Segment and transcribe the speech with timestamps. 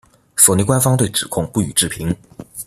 [0.35, 2.11] 索尼官方对指控不予置评。